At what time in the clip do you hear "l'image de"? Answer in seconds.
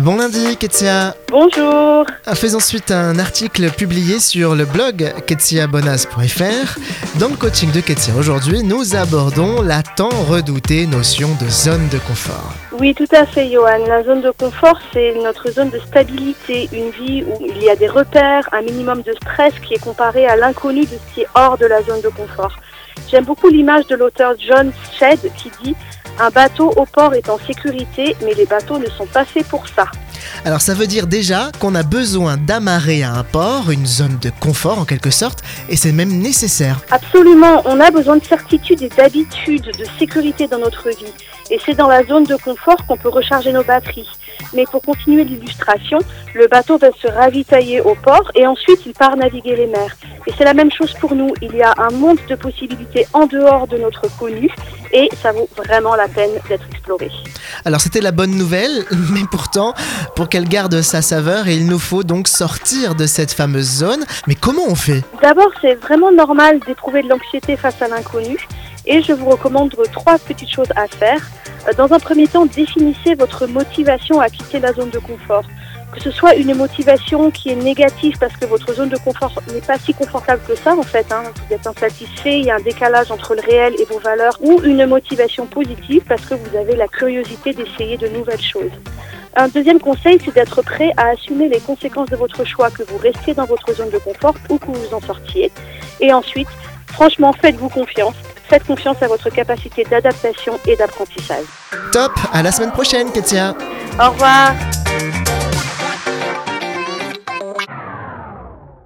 23.48-23.94